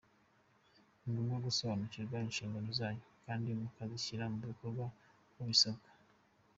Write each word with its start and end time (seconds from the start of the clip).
Ni 1.03 1.07
ngombwa 1.11 1.37
gusobanukirwa 1.47 2.15
inshingano 2.27 2.69
zanyu, 2.79 3.05
kandi 3.25 3.47
mukazishyira 3.61 4.23
mu 4.31 4.37
bikorwa 4.51 4.83
uko 5.29 5.39
bisabwa. 5.49 5.87